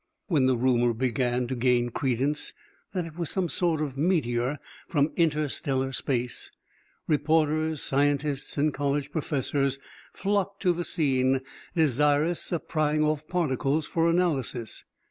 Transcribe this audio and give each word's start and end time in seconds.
When 0.29 0.47
the 0.47 0.57
rumor 0.57 0.95
began 0.95 1.45
to 1.45 1.55
gain 1.55 1.89
credence 1.91 2.53
that 2.91 3.05
it 3.05 3.19
was 3.19 3.29
some 3.29 3.47
sort 3.49 3.81
of 3.81 3.99
meteor 3.99 4.57
from 4.87 5.11
inter 5.15 5.47
stellar 5.47 5.91
space, 5.91 6.49
reporters, 7.07 7.83
scientists 7.83 8.57
and 8.57 8.73
college 8.73 9.11
professors 9.11 9.77
flocked 10.11 10.59
to 10.63 10.73
the 10.73 10.85
scene, 10.85 11.41
desirous 11.75 12.51
of 12.51 12.67
prying 12.67 13.03
off 13.03 13.27
particles 13.27 13.85
for 13.85 14.09
analysis. 14.09 14.85